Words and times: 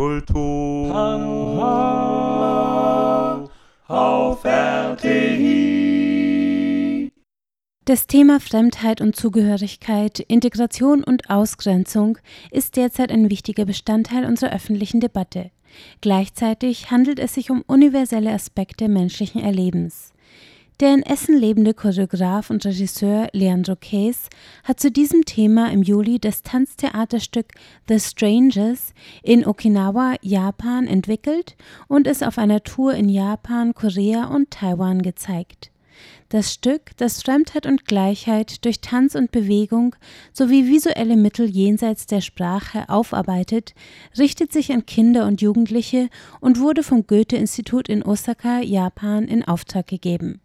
Kultur 0.00 0.96
auf 3.86 4.44
RTI. 4.46 5.12
Das 7.84 8.06
Thema 8.06 8.40
Fremdheit 8.40 9.02
und 9.02 9.14
Zugehörigkeit, 9.14 10.20
Integration 10.20 11.04
und 11.04 11.28
Ausgrenzung 11.28 12.16
ist 12.50 12.76
derzeit 12.76 13.12
ein 13.12 13.28
wichtiger 13.28 13.66
Bestandteil 13.66 14.24
unserer 14.24 14.54
öffentlichen 14.54 15.00
Debatte. 15.00 15.50
Gleichzeitig 16.00 16.90
handelt 16.90 17.18
es 17.18 17.34
sich 17.34 17.50
um 17.50 17.62
universelle 17.66 18.32
Aspekte 18.32 18.88
menschlichen 18.88 19.42
Erlebens. 19.42 20.14
Der 20.80 20.94
in 20.94 21.02
Essen 21.02 21.36
lebende 21.36 21.74
Choreograf 21.74 22.48
und 22.48 22.64
Regisseur 22.64 23.28
Leandro 23.34 23.76
Case 23.78 24.30
hat 24.64 24.80
zu 24.80 24.90
diesem 24.90 25.26
Thema 25.26 25.70
im 25.70 25.82
Juli 25.82 26.18
das 26.18 26.42
Tanztheaterstück 26.42 27.48
The 27.86 28.00
Strangers 28.00 28.94
in 29.22 29.46
Okinawa, 29.46 30.14
Japan 30.22 30.86
entwickelt 30.86 31.54
und 31.86 32.06
es 32.06 32.22
auf 32.22 32.38
einer 32.38 32.62
Tour 32.62 32.94
in 32.94 33.10
Japan, 33.10 33.74
Korea 33.74 34.28
und 34.28 34.52
Taiwan 34.52 35.02
gezeigt. 35.02 35.70
Das 36.30 36.54
Stück, 36.54 36.96
das 36.96 37.20
Fremdheit 37.20 37.66
und 37.66 37.84
Gleichheit 37.84 38.64
durch 38.64 38.80
Tanz 38.80 39.14
und 39.14 39.32
Bewegung 39.32 39.96
sowie 40.32 40.66
visuelle 40.66 41.18
Mittel 41.18 41.46
jenseits 41.46 42.06
der 42.06 42.22
Sprache 42.22 42.88
aufarbeitet, 42.88 43.74
richtet 44.16 44.50
sich 44.50 44.72
an 44.72 44.86
Kinder 44.86 45.26
und 45.26 45.42
Jugendliche 45.42 46.08
und 46.40 46.58
wurde 46.58 46.82
vom 46.82 47.06
Goethe-Institut 47.06 47.90
in 47.90 48.02
Osaka, 48.02 48.60
Japan, 48.60 49.28
in 49.28 49.44
Auftrag 49.44 49.86
gegeben. 49.86 50.40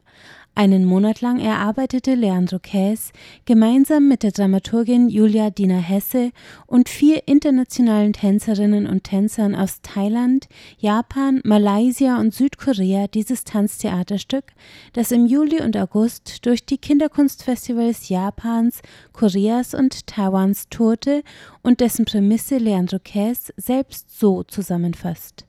Einen 0.57 0.85
Monat 0.85 1.19
lang 1.19 1.41
erarbeitete 1.41 2.15
Leandro 2.15 2.59
Käs 2.59 3.11
gemeinsam 3.43 4.07
mit 4.07 4.23
der 4.23 4.31
Dramaturgin 4.31 5.09
Julia 5.09 5.49
Dina 5.49 5.79
Hesse 5.79 6.31
und 6.65 6.87
vier 6.87 7.27
internationalen 7.27 8.13
Tänzerinnen 8.13 8.87
und 8.87 9.03
Tänzern 9.03 9.53
aus 9.53 9.81
Thailand, 9.81 10.47
Japan, 10.77 11.41
Malaysia 11.43 12.17
und 12.21 12.33
Südkorea 12.33 13.07
dieses 13.07 13.43
Tanztheaterstück, 13.43 14.53
das 14.93 15.11
im 15.11 15.25
Juli 15.25 15.61
und 15.61 15.75
August 15.75 16.45
durch 16.45 16.65
die 16.65 16.77
Kinderkunstfestivals 16.77 18.07
Japans, 18.07 18.81
Koreas 19.11 19.73
und 19.73 20.07
Taiwans 20.07 20.69
tourte 20.69 21.23
und 21.63 21.81
dessen 21.81 22.05
Prämisse 22.05 22.59
Leandro 22.59 22.99
Käs 23.03 23.51
selbst 23.57 24.17
so 24.17 24.43
zusammenfasst. 24.43 25.45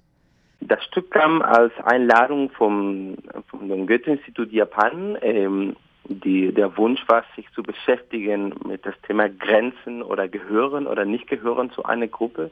Das 0.68 0.82
Stück 0.84 1.12
kam 1.12 1.42
als 1.42 1.72
Einladung 1.84 2.50
vom, 2.50 3.16
vom 3.48 3.86
Goethe-Institut 3.86 4.50
Japan. 4.50 5.16
Ähm, 5.22 5.76
die, 6.08 6.52
der 6.52 6.76
Wunsch 6.76 7.00
war, 7.08 7.24
sich 7.36 7.46
zu 7.52 7.62
beschäftigen 7.62 8.52
mit 8.66 8.84
das 8.84 8.94
Thema 9.02 9.28
Grenzen 9.28 10.02
oder 10.02 10.28
Gehören 10.28 10.86
oder 10.88 11.04
nicht 11.04 11.28
Gehören 11.28 11.70
zu 11.70 11.84
einer 11.84 12.08
Gruppe. 12.08 12.50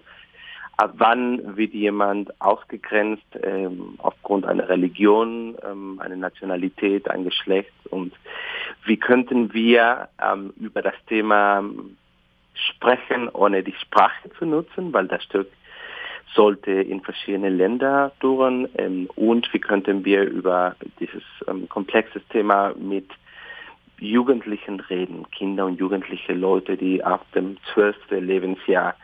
Ab 0.77 0.95
wann 0.99 1.57
wird 1.57 1.73
jemand 1.73 2.41
ausgegrenzt 2.41 3.27
ähm, 3.43 3.95
aufgrund 3.99 4.45
einer 4.45 4.69
Religion, 4.69 5.57
ähm, 5.69 6.01
einer 6.01 6.17
Nationalität, 6.17 7.09
ein 7.11 7.25
Geschlecht 7.25 7.73
und 7.91 8.13
wie 8.85 8.97
könnten 8.97 9.53
wir 9.53 10.09
ähm, 10.23 10.53
über 10.61 10.83
das 10.83 10.95
Thema 11.09 11.65
sprechen, 12.55 13.29
ohne 13.29 13.63
die 13.63 13.75
Sprache 13.75 14.31
zu 14.39 14.47
nutzen, 14.47 14.93
weil 14.93 15.09
das 15.09 15.23
Stück 15.25 15.49
sollte 16.35 16.73
in 16.73 17.01
verschiedene 17.01 17.49
Länder 17.49 18.13
touren 18.21 18.69
ähm, 18.77 19.09
und 19.15 19.53
wie 19.53 19.61
könnten 19.61 20.05
wir 20.05 20.23
über 20.23 20.77
dieses 20.99 21.23
ähm, 21.49 21.69
komplexes 21.69 22.23
Thema 22.29 22.75
mit 22.77 23.09
Jugendlichen 23.99 24.81
reden, 24.81 25.27
Kinder 25.31 25.67
und 25.67 25.79
jugendliche 25.79 26.35
Leute, 26.35 26.77
die 26.77 27.03
ab 27.03 27.25
dem 27.33 27.57
12. 27.73 27.97
Lebensjahr 28.11 28.95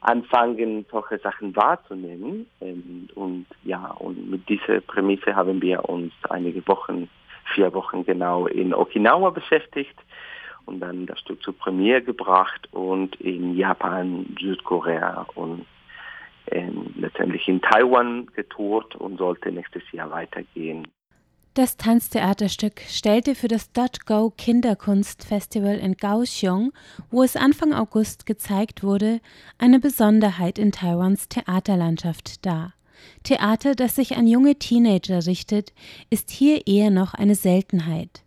anfangen, 0.00 0.84
solche 0.90 1.18
Sachen 1.18 1.54
wahrzunehmen. 1.56 2.46
Ähm, 2.60 3.08
und 3.14 3.46
ja, 3.64 3.92
und 3.98 4.30
mit 4.30 4.48
dieser 4.48 4.80
Prämisse 4.80 5.34
haben 5.34 5.60
wir 5.62 5.88
uns 5.88 6.12
einige 6.28 6.66
Wochen, 6.66 7.08
vier 7.54 7.72
Wochen 7.74 8.04
genau 8.04 8.46
in 8.46 8.74
Okinawa 8.74 9.30
beschäftigt 9.30 9.96
und 10.66 10.80
dann 10.80 11.06
das 11.06 11.18
Stück 11.20 11.42
zur 11.42 11.56
Premiere 11.56 12.02
gebracht 12.02 12.68
und 12.72 13.16
in 13.20 13.56
Japan, 13.56 14.36
Südkorea 14.38 15.26
und 15.34 15.64
in, 16.52 16.94
letztendlich 16.98 17.46
in 17.48 17.60
Taiwan 17.60 18.26
getourt 18.34 18.96
und 18.96 19.18
sollte 19.18 19.50
nächstes 19.52 19.82
Jahr 19.92 20.10
weitergehen. 20.10 20.86
Das 21.54 21.76
Tanztheaterstück 21.76 22.80
stellte 22.86 23.34
für 23.34 23.48
das 23.48 23.70
.Go 24.06 24.30
Kinderkunstfestival 24.30 25.76
in 25.78 25.96
Kaohsiung, 25.96 26.72
wo 27.10 27.24
es 27.24 27.34
Anfang 27.34 27.72
August 27.72 28.26
gezeigt 28.26 28.84
wurde, 28.84 29.20
eine 29.58 29.80
Besonderheit 29.80 30.58
in 30.58 30.70
Taiwans 30.70 31.28
Theaterlandschaft 31.28 32.46
dar. 32.46 32.74
Theater, 33.24 33.74
das 33.74 33.96
sich 33.96 34.16
an 34.16 34.28
junge 34.28 34.56
Teenager 34.56 35.26
richtet, 35.26 35.72
ist 36.10 36.30
hier 36.30 36.66
eher 36.68 36.90
noch 36.90 37.14
eine 37.14 37.34
Seltenheit. 37.34 38.22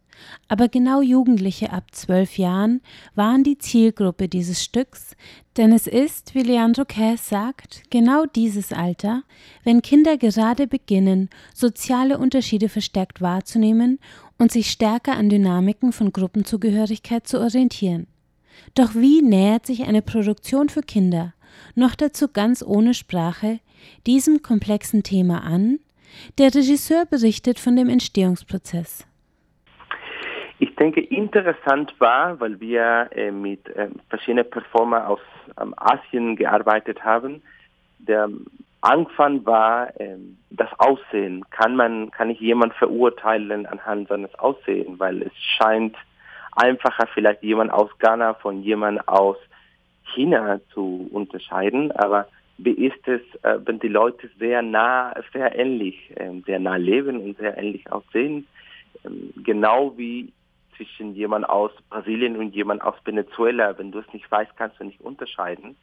Aber 0.47 0.67
genau 0.67 1.01
Jugendliche 1.01 1.71
ab 1.71 1.85
zwölf 1.91 2.37
Jahren 2.37 2.81
waren 3.15 3.43
die 3.43 3.57
Zielgruppe 3.57 4.27
dieses 4.27 4.63
Stücks, 4.63 5.15
denn 5.57 5.71
es 5.73 5.87
ist, 5.87 6.35
wie 6.35 6.43
Leandro 6.43 6.85
Cass 6.85 7.29
sagt, 7.29 7.83
genau 7.89 8.25
dieses 8.25 8.71
Alter, 8.71 9.23
wenn 9.63 9.81
Kinder 9.81 10.17
gerade 10.17 10.67
beginnen, 10.67 11.29
soziale 11.53 12.17
Unterschiede 12.17 12.69
verstärkt 12.69 13.21
wahrzunehmen 13.21 13.99
und 14.37 14.51
sich 14.51 14.71
stärker 14.71 15.17
an 15.17 15.29
Dynamiken 15.29 15.91
von 15.91 16.11
Gruppenzugehörigkeit 16.11 17.27
zu 17.27 17.39
orientieren. 17.39 18.07
Doch 18.75 18.95
wie 18.95 19.21
nähert 19.21 19.65
sich 19.65 19.83
eine 19.83 20.01
Produktion 20.01 20.69
für 20.69 20.81
Kinder, 20.81 21.33
noch 21.75 21.95
dazu 21.95 22.27
ganz 22.27 22.63
ohne 22.63 22.93
Sprache, 22.93 23.59
diesem 24.07 24.41
komplexen 24.41 25.03
Thema 25.03 25.43
an? 25.43 25.79
Der 26.37 26.53
Regisseur 26.53 27.05
berichtet 27.05 27.59
von 27.59 27.75
dem 27.75 27.89
Entstehungsprozess. 27.89 29.05
Ich 30.61 30.75
denke, 30.75 31.01
interessant 31.01 31.91
war, 31.97 32.39
weil 32.39 32.59
wir 32.59 33.09
äh, 33.15 33.31
mit 33.31 33.67
äh, 33.69 33.89
verschiedenen 34.09 34.47
Performer 34.47 35.09
aus 35.09 35.19
ähm, 35.59 35.73
Asien 35.75 36.35
gearbeitet 36.35 37.03
haben. 37.03 37.41
Der 37.97 38.29
Anfang 38.81 39.43
war 39.43 39.99
äh, 39.99 40.17
das 40.51 40.69
Aussehen. 40.77 41.43
Kann 41.49 41.75
man, 41.75 42.11
kann 42.11 42.29
ich 42.29 42.39
jemand 42.39 42.75
verurteilen 42.75 43.65
anhand 43.65 44.09
seines 44.09 44.35
Aussehens, 44.35 44.99
weil 44.99 45.23
es 45.23 45.31
scheint 45.57 45.95
einfacher, 46.51 47.07
vielleicht 47.11 47.41
jemand 47.41 47.71
aus 47.71 47.89
Ghana 47.97 48.35
von 48.35 48.61
jemand 48.61 49.07
aus 49.07 49.37
China 50.13 50.59
zu 50.75 51.09
unterscheiden. 51.11 51.91
Aber 51.93 52.27
wie 52.59 52.85
ist 52.85 53.07
es, 53.07 53.21
äh, 53.41 53.57
wenn 53.65 53.79
die 53.79 53.87
Leute 53.87 54.29
sehr 54.37 54.61
nah, 54.61 55.11
sehr 55.33 55.57
ähnlich, 55.57 56.13
ähm, 56.17 56.43
sehr 56.45 56.59
nah 56.59 56.75
leben 56.75 57.19
und 57.19 57.39
sehr 57.39 57.57
ähnlich 57.57 57.91
aussehen? 57.91 58.45
Ähm, 59.03 59.33
genau 59.43 59.97
wie 59.97 60.31
zwischen 60.81 61.13
jemand 61.13 61.47
aus 61.47 61.71
Brasilien 61.89 62.37
und 62.37 62.55
jemand 62.55 62.81
aus 62.81 62.95
Venezuela, 63.05 63.77
wenn 63.77 63.91
du 63.91 63.99
es 63.99 64.13
nicht 64.13 64.29
weißt, 64.31 64.51
kannst 64.57 64.79
du 64.79 64.83
nicht 64.83 64.99
unterscheiden, 65.01 65.75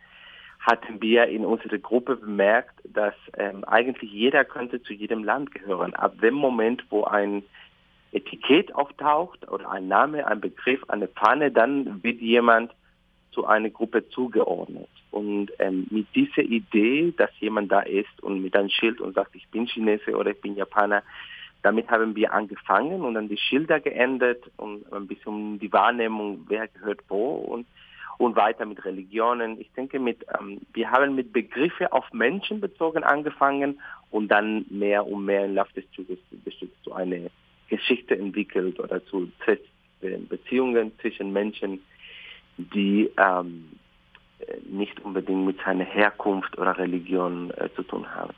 hatten 0.59 1.01
wir 1.01 1.27
in 1.27 1.45
unserer 1.45 1.79
Gruppe 1.79 2.17
bemerkt, 2.17 2.81
dass 2.85 3.15
ähm, 3.37 3.63
eigentlich 3.65 4.11
jeder 4.11 4.45
könnte 4.45 4.83
zu 4.83 4.93
jedem 4.93 5.23
Land 5.23 5.53
gehören. 5.53 5.95
Ab 5.95 6.21
dem 6.21 6.35
Moment, 6.35 6.85
wo 6.91 7.05
ein 7.05 7.45
Etikett 8.11 8.75
auftaucht 8.75 9.49
oder 9.49 9.71
ein 9.71 9.87
Name, 9.87 10.27
ein 10.27 10.41
Begriff, 10.41 10.83
eine 10.89 11.07
Pfanne, 11.07 11.53
dann 11.53 12.03
wird 12.03 12.21
jemand 12.21 12.73
zu 13.31 13.47
einer 13.47 13.71
Gruppe 13.71 14.09
zugeordnet. 14.09 14.89
Und 15.13 15.53
ähm, 15.61 15.87
mit 15.91 16.09
dieser 16.15 16.43
Idee, 16.43 17.15
dass 17.17 17.31
jemand 17.39 17.71
da 17.71 17.81
ist 17.81 18.21
und 18.21 18.43
mit 18.43 18.57
einem 18.57 18.71
Schild 18.71 19.01
und 19.01 19.15
sagt, 19.15 19.37
ich 19.37 19.47
bin 19.49 19.67
Chinese 19.67 20.17
oder 20.17 20.33
ich 20.33 20.41
bin 20.41 20.57
Japaner, 20.57 21.05
damit 21.63 21.89
haben 21.89 22.15
wir 22.15 22.33
angefangen 22.33 23.03
und 23.03 23.15
dann 23.15 23.29
die 23.29 23.39
Schilder 23.39 23.81
geändert 23.81 24.43
und 24.57 24.91
ein 24.93 25.07
bisschen 25.07 25.59
die 25.59 25.73
Wahrnehmung, 25.73 26.45
wer 26.49 26.69
gehört 26.69 27.01
wo 27.09 27.35
und, 27.37 27.67
und 28.19 28.37
weiter 28.37 28.65
mit 28.65 28.85
Religionen. 28.85 29.61
Ich 29.61 29.71
denke, 29.73 29.99
mit, 29.99 30.25
ähm, 30.39 30.61
wir 30.73 30.91
haben 30.91 31.15
mit 31.15 31.33
Begriffe 31.33 31.93
auf 31.93 32.13
Menschen 32.13 32.61
bezogen 32.61 33.03
angefangen 33.03 33.81
und 34.11 34.29
dann 34.29 34.67
mehr 34.71 35.07
und 35.07 35.25
mehr 35.25 35.45
im 35.47 35.55
Laufe 35.55 35.75
des 35.75 35.91
Zuges 35.93 36.19
zu 36.83 36.93
einer 36.93 37.29
Geschichte 37.69 38.17
entwickelt 38.17 38.79
oder 38.81 39.05
zu 39.07 39.31
Beziehungen 40.29 40.93
zwischen 41.01 41.33
Menschen, 41.33 41.81
die 42.57 43.11
ähm, 43.19 43.69
nicht 44.69 45.01
unbedingt 45.01 45.45
mit 45.45 45.59
seiner 45.65 45.85
Herkunft 45.85 46.57
oder 46.57 46.79
Religion 46.79 47.51
äh, 47.53 47.69
zu 47.75 47.83
tun 47.83 48.07
haben. 48.15 48.33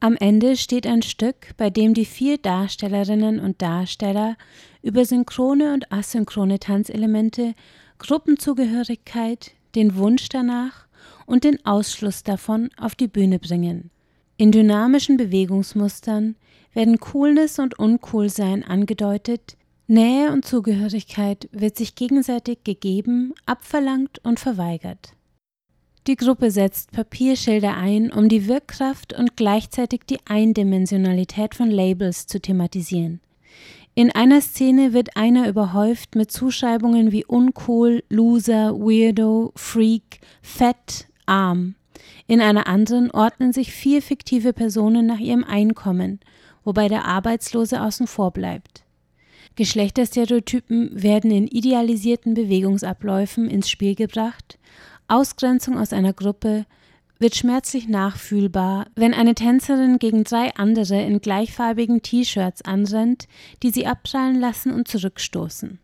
Am 0.00 0.14
Ende 0.16 0.56
steht 0.56 0.86
ein 0.86 1.02
Stück, 1.02 1.56
bei 1.56 1.70
dem 1.70 1.94
die 1.94 2.04
vier 2.04 2.38
Darstellerinnen 2.38 3.40
und 3.40 3.62
Darsteller 3.62 4.36
über 4.82 5.04
synchrone 5.04 5.72
und 5.72 5.90
asynchrone 5.90 6.58
Tanzelemente, 6.58 7.54
Gruppenzugehörigkeit, 7.98 9.52
den 9.74 9.96
Wunsch 9.96 10.28
danach 10.28 10.86
und 11.24 11.44
den 11.44 11.64
Ausschluss 11.64 12.22
davon 12.22 12.70
auf 12.76 12.94
die 12.94 13.08
Bühne 13.08 13.38
bringen. 13.38 13.90
In 14.36 14.52
dynamischen 14.52 15.16
Bewegungsmustern 15.16 16.36
werden 16.74 17.00
Coolness 17.00 17.58
und 17.58 17.78
Uncoolsein 17.78 18.64
angedeutet, 18.64 19.56
Nähe 19.86 20.32
und 20.32 20.44
Zugehörigkeit 20.44 21.48
wird 21.52 21.76
sich 21.76 21.94
gegenseitig 21.94 22.64
gegeben, 22.64 23.32
abverlangt 23.46 24.18
und 24.24 24.40
verweigert. 24.40 25.12
Die 26.06 26.14
Gruppe 26.16 26.52
setzt 26.52 26.92
Papierschilder 26.92 27.76
ein, 27.76 28.12
um 28.12 28.28
die 28.28 28.46
Wirkkraft 28.46 29.12
und 29.12 29.36
gleichzeitig 29.36 30.02
die 30.08 30.20
Eindimensionalität 30.24 31.56
von 31.56 31.68
Labels 31.68 32.28
zu 32.28 32.40
thematisieren. 32.40 33.20
In 33.96 34.12
einer 34.12 34.40
Szene 34.40 34.92
wird 34.92 35.16
einer 35.16 35.48
überhäuft 35.48 36.14
mit 36.14 36.30
Zuschreibungen 36.30 37.10
wie 37.10 37.24
uncool, 37.24 38.04
loser, 38.08 38.74
weirdo, 38.74 39.52
freak, 39.56 40.20
fett, 40.42 41.08
arm. 41.24 41.74
In 42.28 42.40
einer 42.40 42.68
anderen 42.68 43.10
ordnen 43.10 43.52
sich 43.52 43.72
vier 43.72 44.00
fiktive 44.00 44.52
Personen 44.52 45.06
nach 45.06 45.18
ihrem 45.18 45.42
Einkommen, 45.42 46.20
wobei 46.62 46.88
der 46.88 47.04
Arbeitslose 47.04 47.82
außen 47.82 48.06
vor 48.06 48.30
bleibt. 48.30 48.84
Geschlechterstereotypen 49.56 51.02
werden 51.02 51.30
in 51.30 51.48
idealisierten 51.48 52.34
Bewegungsabläufen 52.34 53.48
ins 53.48 53.70
Spiel 53.70 53.94
gebracht, 53.94 54.58
Ausgrenzung 55.08 55.78
aus 55.78 55.92
einer 55.92 56.12
Gruppe 56.12 56.66
wird 57.18 57.34
schmerzlich 57.34 57.88
nachfühlbar, 57.88 58.86
wenn 58.94 59.14
eine 59.14 59.34
Tänzerin 59.34 59.98
gegen 59.98 60.24
drei 60.24 60.54
andere 60.54 61.02
in 61.02 61.20
gleichfarbigen 61.20 62.02
T-Shirts 62.02 62.62
anrennt, 62.62 63.26
die 63.62 63.70
sie 63.70 63.86
abprallen 63.86 64.38
lassen 64.38 64.72
und 64.72 64.88
zurückstoßen. 64.88 65.78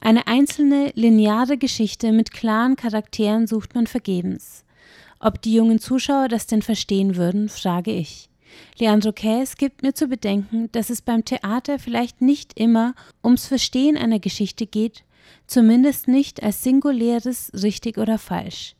Eine 0.00 0.26
einzelne, 0.26 0.92
lineare 0.94 1.58
Geschichte 1.58 2.12
mit 2.12 2.32
klaren 2.32 2.76
Charakteren 2.76 3.46
sucht 3.46 3.74
man 3.74 3.86
vergebens. 3.86 4.64
Ob 5.20 5.42
die 5.42 5.54
jungen 5.54 5.80
Zuschauer 5.80 6.28
das 6.28 6.46
denn 6.46 6.62
verstehen 6.62 7.16
würden, 7.16 7.48
frage 7.48 7.90
ich. 7.90 8.30
Leandro 8.78 9.12
Käs 9.12 9.56
gibt 9.56 9.82
mir 9.82 9.94
zu 9.94 10.06
bedenken, 10.06 10.70
dass 10.72 10.88
es 10.88 11.02
beim 11.02 11.24
Theater 11.24 11.78
vielleicht 11.78 12.22
nicht 12.22 12.58
immer 12.58 12.94
ums 13.22 13.46
Verstehen 13.46 13.96
einer 13.96 14.20
Geschichte 14.20 14.66
geht, 14.66 15.04
zumindest 15.46 16.08
nicht 16.08 16.42
als 16.42 16.62
singuläres 16.62 17.52
richtig 17.62 17.98
oder 17.98 18.18
falsch. 18.18 18.74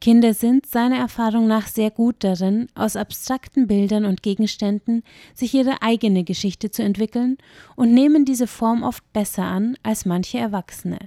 Kinder 0.00 0.34
sind 0.34 0.66
seiner 0.66 0.98
Erfahrung 0.98 1.48
nach 1.48 1.66
sehr 1.66 1.90
gut 1.90 2.16
darin, 2.20 2.68
aus 2.74 2.96
abstrakten 2.96 3.66
Bildern 3.66 4.04
und 4.04 4.22
Gegenständen 4.22 5.02
sich 5.34 5.54
ihre 5.54 5.82
eigene 5.82 6.24
Geschichte 6.24 6.70
zu 6.70 6.82
entwickeln 6.82 7.38
und 7.76 7.92
nehmen 7.92 8.24
diese 8.24 8.46
Form 8.46 8.82
oft 8.82 9.02
besser 9.12 9.44
an 9.44 9.76
als 9.82 10.06
manche 10.06 10.38
Erwachsene. 10.38 10.98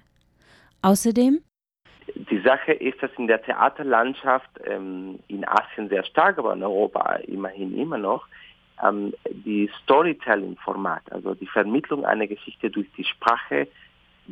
Außerdem 0.81 1.39
die 2.15 2.39
Sache 2.39 2.73
ist, 2.73 3.01
dass 3.03 3.11
in 3.17 3.27
der 3.27 3.41
Theaterlandschaft 3.41 4.49
ähm, 4.65 5.19
in 5.27 5.47
Asien 5.47 5.89
sehr 5.89 6.03
stark, 6.03 6.37
aber 6.37 6.53
in 6.53 6.63
Europa 6.63 7.15
immerhin 7.27 7.77
immer 7.77 7.97
noch, 7.97 8.25
ähm, 8.83 9.13
die 9.29 9.69
Storytelling-Format, 9.83 11.11
also 11.11 11.33
die 11.35 11.47
Vermittlung 11.47 12.05
einer 12.05 12.27
Geschichte 12.27 12.69
durch 12.69 12.87
die 12.97 13.03
Sprache, 13.03 13.67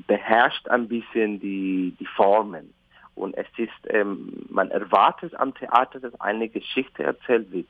beherrscht 0.08 0.68
ein 0.70 0.88
bisschen 0.88 1.40
die, 1.40 1.96
die 2.00 2.06
Formen. 2.06 2.74
Und 3.16 3.36
es 3.38 3.48
ist, 3.58 3.72
ähm, 3.88 4.46
man 4.50 4.72
erwartet 4.72 5.34
am 5.36 5.54
Theater, 5.54 6.00
dass 6.00 6.20
eine 6.20 6.50
Geschichte 6.50 7.04
erzählt 7.04 7.52
wird. 7.52 7.68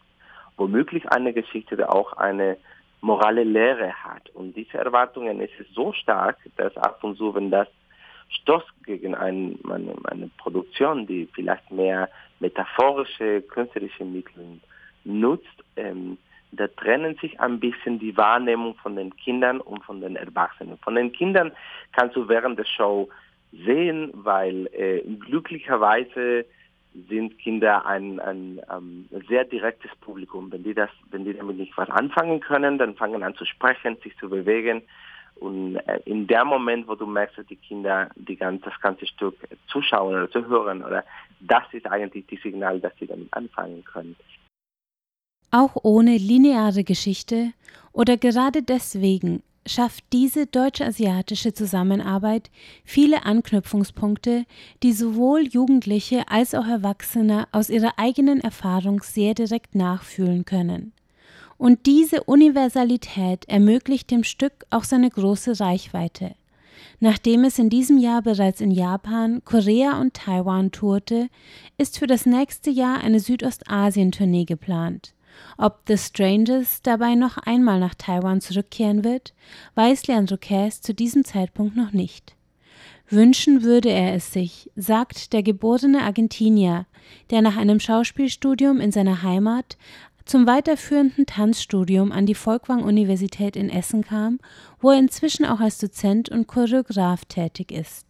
Womöglich 0.57 1.07
eine 1.11 1.33
Geschichte, 1.33 1.77
die 1.77 1.83
auch 1.83 2.13
eine 2.13 2.57
morale 3.01 3.43
Lehre 3.43 3.93
hat. 3.93 4.29
Und 4.31 4.55
diese 4.55 4.77
Erwartungen 4.77 5.39
ist 5.39 5.53
so 5.73 5.93
stark, 5.93 6.37
dass 6.57 6.75
ab 6.77 7.03
und 7.03 7.17
zu, 7.17 7.35
wenn 7.35 7.51
das 7.51 7.67
stößt 8.29 8.83
gegen 8.85 9.13
ein, 9.13 9.59
eine, 9.69 9.93
eine 10.05 10.29
Produktion, 10.37 11.05
die 11.05 11.29
vielleicht 11.33 11.69
mehr 11.69 12.09
metaphorische, 12.39 13.41
künstlerische 13.43 14.03
Mittel 14.03 14.59
nutzt, 15.03 15.63
ähm, 15.75 16.17
da 16.55 16.67
trennen 16.67 17.15
sich 17.21 17.39
ein 17.39 17.59
bisschen 17.59 17.99
die 17.99 18.15
Wahrnehmung 18.17 18.75
von 18.75 18.95
den 18.95 19.15
Kindern 19.15 19.61
und 19.61 19.83
von 19.83 20.01
den 20.01 20.15
Erwachsenen. 20.15 20.77
Von 20.79 20.95
den 20.95 21.11
Kindern 21.11 21.51
kannst 21.91 22.15
du 22.15 22.27
während 22.27 22.59
der 22.59 22.65
Show 22.65 23.09
sehen, 23.51 24.11
weil 24.13 24.67
äh, 24.73 25.01
glücklicherweise 25.19 26.45
sind 27.09 27.37
Kinder 27.39 27.85
ein, 27.85 28.19
ein, 28.19 28.61
ein 28.69 29.09
sehr 29.27 29.43
direktes 29.43 29.91
Publikum. 30.01 30.51
Wenn 30.51 30.63
die 30.63 30.73
das, 30.73 30.89
wenn 31.11 31.25
die 31.25 31.33
damit 31.33 31.57
nicht 31.57 31.77
was 31.77 31.89
anfangen 31.89 32.39
können, 32.39 32.77
dann 32.77 32.95
fangen 32.95 33.23
an 33.23 33.35
zu 33.35 33.45
sprechen, 33.45 33.97
sich 34.03 34.17
zu 34.17 34.29
bewegen. 34.29 34.81
Und 35.35 35.75
äh, 35.75 35.99
in 36.05 36.27
dem 36.27 36.47
Moment, 36.47 36.87
wo 36.87 36.95
du 36.95 37.05
merkst, 37.05 37.37
dass 37.37 37.45
die 37.47 37.57
Kinder 37.57 38.09
die 38.15 38.37
ganze, 38.37 38.69
das 38.69 38.79
ganze 38.79 39.05
Stück 39.05 39.35
zuschauen 39.67 40.15
oder 40.15 40.31
zuhören, 40.31 40.83
oder 40.83 41.03
das 41.41 41.63
ist 41.73 41.85
eigentlich 41.87 42.25
die 42.27 42.37
Signal, 42.37 42.79
dass 42.79 42.93
sie 42.97 43.07
damit 43.07 43.33
anfangen 43.33 43.83
können. 43.83 44.15
Auch 45.57 45.77
ohne 45.83 46.17
lineare 46.17 46.83
Geschichte 46.83 47.53
oder 47.93 48.17
gerade 48.17 48.61
deswegen 48.61 49.41
schafft 49.65 50.03
diese 50.11 50.47
deutsch-asiatische 50.47 51.53
Zusammenarbeit 51.53 52.51
viele 52.83 53.23
Anknüpfungspunkte, 53.23 54.43
die 54.83 54.91
sowohl 54.91 55.47
Jugendliche 55.47 56.27
als 56.27 56.53
auch 56.55 56.67
Erwachsene 56.67 57.47
aus 57.53 57.69
ihrer 57.69 57.93
eigenen 57.95 58.41
Erfahrung 58.41 59.01
sehr 59.01 59.33
direkt 59.33 59.75
nachfühlen 59.75 60.43
können. 60.43 60.91
Und 61.57 61.85
diese 61.85 62.25
Universalität 62.25 63.45
ermöglicht 63.47 64.11
dem 64.11 64.25
Stück 64.25 64.65
auch 64.71 64.83
seine 64.83 65.09
große 65.09 65.61
Reichweite. 65.61 66.35
Nachdem 66.99 67.45
es 67.45 67.59
in 67.59 67.69
diesem 67.69 67.97
Jahr 67.97 68.21
bereits 68.21 68.59
in 68.59 68.71
Japan, 68.71 69.41
Korea 69.45 70.01
und 70.01 70.15
Taiwan 70.15 70.73
tourte, 70.73 71.29
ist 71.77 71.97
für 71.97 72.07
das 72.07 72.25
nächste 72.25 72.71
Jahr 72.71 72.99
eine 72.99 73.21
Südostasien-Tournee 73.21 74.43
geplant. 74.43 75.14
Ob 75.57 75.81
The 75.87 75.97
Strangers 75.97 76.81
dabei 76.81 77.15
noch 77.15 77.37
einmal 77.37 77.79
nach 77.79 77.95
Taiwan 77.95 78.41
zurückkehren 78.41 79.03
wird, 79.03 79.33
weiß 79.75 80.07
Leandro 80.07 80.37
Cass 80.37 80.81
zu 80.81 80.93
diesem 80.93 81.23
Zeitpunkt 81.23 81.75
noch 81.75 81.91
nicht. 81.91 82.35
Wünschen 83.09 83.63
würde 83.63 83.89
er 83.89 84.15
es 84.15 84.33
sich, 84.33 84.71
sagt 84.75 85.33
der 85.33 85.43
geborene 85.43 86.01
Argentinier, 86.01 86.87
der 87.29 87.41
nach 87.41 87.55
einem 87.55 87.79
Schauspielstudium 87.79 88.79
in 88.79 88.91
seiner 88.91 89.21
Heimat 89.21 89.77
zum 90.25 90.47
weiterführenden 90.47 91.27
Tanzstudium 91.27 92.11
an 92.11 92.25
die 92.25 92.33
Folkwang-Universität 92.33 93.55
in 93.55 93.69
Essen 93.69 94.03
kam, 94.03 94.39
wo 94.79 94.89
er 94.89 94.97
inzwischen 94.97 95.45
auch 95.45 95.59
als 95.59 95.77
Dozent 95.77 96.29
und 96.29 96.47
Choreograf 96.47 97.25
tätig 97.25 97.71
ist. 97.71 98.05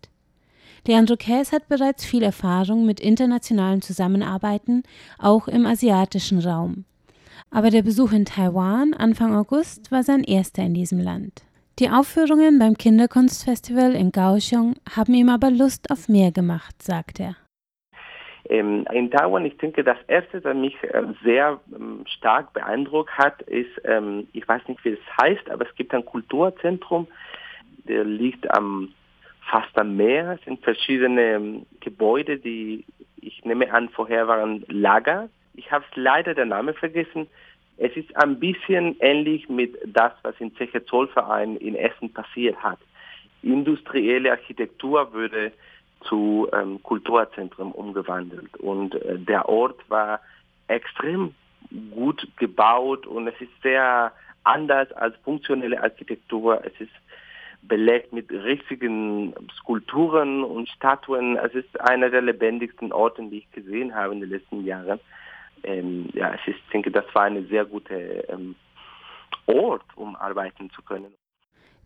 Leandro 0.87 1.17
Käs 1.17 1.51
hat 1.51 1.67
bereits 1.67 2.05
viel 2.05 2.23
Erfahrung 2.23 2.85
mit 2.85 2.99
internationalen 2.99 3.81
Zusammenarbeiten, 3.81 4.83
auch 5.17 5.47
im 5.47 5.65
asiatischen 5.65 6.39
Raum. 6.39 6.85
Aber 7.51 7.69
der 7.69 7.83
Besuch 7.83 8.11
in 8.11 8.25
Taiwan 8.25 8.93
Anfang 8.93 9.35
August 9.35 9.91
war 9.91 10.03
sein 10.03 10.23
erster 10.23 10.63
in 10.63 10.73
diesem 10.73 10.99
Land. 10.99 11.45
Die 11.79 11.89
Aufführungen 11.89 12.57
beim 12.57 12.77
Kinderkunstfestival 12.77 13.95
in 13.95 14.11
Kaohsiung 14.11 14.75
haben 14.95 15.13
ihm 15.13 15.29
aber 15.29 15.51
Lust 15.51 15.91
auf 15.91 16.07
mehr 16.07 16.31
gemacht, 16.31 16.81
sagt 16.81 17.19
er. 17.19 17.35
Ähm, 18.47 18.85
in 18.93 19.09
Taiwan, 19.09 19.45
ich 19.45 19.57
denke, 19.57 19.83
das 19.83 19.97
erste, 20.07 20.39
das 20.39 20.55
mich 20.55 20.75
äh, 20.83 21.03
sehr 21.23 21.59
ähm, 21.75 22.05
stark 22.05 22.53
beeindruckt 22.53 23.11
hat, 23.17 23.41
ist, 23.43 23.71
ähm, 23.83 24.27
ich 24.33 24.47
weiß 24.47 24.61
nicht, 24.67 24.85
wie 24.85 24.91
es 24.91 25.17
heißt, 25.19 25.49
aber 25.49 25.67
es 25.67 25.75
gibt 25.75 25.93
ein 25.93 26.05
Kulturzentrum, 26.05 27.07
der 27.87 28.03
liegt 28.03 28.49
am 28.55 28.93
fast 29.49 29.77
am 29.77 29.95
Meer. 29.95 30.37
Es 30.39 30.45
sind 30.45 30.63
verschiedene 30.63 31.65
Gebäude, 31.79 32.37
die 32.37 32.85
ich 33.19 33.43
nehme 33.43 33.71
an, 33.73 33.89
vorher 33.89 34.27
waren 34.27 34.63
Lager 34.67 35.29
ich 35.57 35.71
habe 35.71 35.85
leider 35.95 36.33
den 36.33 36.49
Namen 36.49 36.73
vergessen. 36.73 37.27
Es 37.77 37.95
ist 37.95 38.15
ein 38.15 38.39
bisschen 38.39 38.95
ähnlich 38.99 39.49
mit 39.49 39.77
das, 39.85 40.13
was 40.21 40.35
im 40.39 40.55
Zeche 40.55 40.85
Zollverein 40.85 41.57
in 41.57 41.75
Essen 41.75 42.13
passiert 42.13 42.61
hat. 42.63 42.79
Industrielle 43.41 44.31
Architektur 44.31 45.13
würde 45.13 45.51
zu 46.01 46.47
ähm, 46.53 46.81
Kulturzentrum 46.83 47.71
umgewandelt 47.71 48.55
und 48.57 48.95
äh, 48.95 49.17
der 49.17 49.49
Ort 49.49 49.79
war 49.89 50.19
extrem 50.67 51.33
gut 51.91 52.27
gebaut 52.37 53.07
und 53.07 53.27
es 53.27 53.39
ist 53.41 53.51
sehr 53.63 54.11
anders 54.43 54.91
als 54.93 55.15
funktionelle 55.23 55.81
Architektur. 55.81 56.61
Es 56.63 56.79
ist 56.79 56.91
belegt 57.63 58.13
mit 58.13 58.31
richtigen 58.31 59.33
Skulpturen 59.57 60.43
und 60.43 60.69
Statuen. 60.69 61.35
Es 61.37 61.53
ist 61.55 61.79
einer 61.81 62.09
der 62.11 62.21
lebendigsten 62.21 62.91
Orte, 62.91 63.23
die 63.23 63.39
ich 63.39 63.51
gesehen 63.51 63.95
habe 63.95 64.13
in 64.13 64.21
den 64.21 64.29
letzten 64.29 64.63
Jahren 64.63 64.99
ähm, 65.65 66.09
ja, 66.13 66.35
ich 66.45 66.55
denke, 66.71 66.91
das 66.91 67.05
war 67.13 67.23
ein 67.23 67.47
sehr 67.47 67.65
guter 67.65 68.29
ähm, 68.29 68.55
Ort, 69.47 69.85
um 69.95 70.15
arbeiten 70.15 70.69
zu 70.71 70.81
können. 70.81 71.13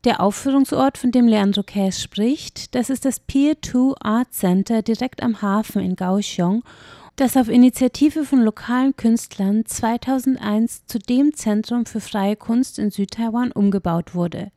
Der 0.06 0.22
Aufführungsort, 0.22 0.98
von 0.98 1.12
dem 1.12 1.28
Leandro 1.28 1.62
Käs 1.64 2.02
spricht, 2.02 2.74
das 2.74 2.90
ist 2.90 3.04
das 3.04 3.20
Pier 3.20 3.62
2 3.62 3.96
Art 4.00 4.34
Center 4.34 4.82
direkt 4.82 5.22
am 5.22 5.42
Hafen 5.42 5.82
in 5.82 5.98
Kaohsiung, 5.98 6.64
das 7.18 7.36
auf 7.36 7.50
Initiative 7.50 8.24
von 8.24 8.42
lokalen 8.42 8.96
Künstlern 8.96 9.66
2001 9.66 10.86
zu 10.86 11.00
dem 11.00 11.34
Zentrum 11.34 11.86
für 11.86 12.00
freie 12.00 12.38
Kunst 12.38 12.80
in 12.80 12.92
Südtaiwan 12.92 13.52
umgebaut 13.52 14.16
wurde. 14.16 14.52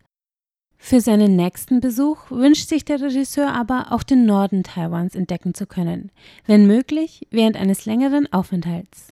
Für 0.85 1.01
seinen 1.01 1.37
nächsten 1.37 1.81
Besuch 1.81 2.31
wünscht 2.31 2.69
sich 2.69 2.85
der 2.85 3.01
Regisseur 3.01 3.53
aber 3.53 3.87
auch 3.91 4.03
den 4.03 4.27
Norden 4.27 4.63
Taiwans 4.65 5.15
entdecken 5.15 5.55
zu 5.55 5.67
können, 5.67 6.11
wenn 6.47 6.67
möglich 6.67 7.27
während 7.31 7.57
eines 7.57 7.85
längeren 7.87 8.33
Aufenthalts. 8.33 9.01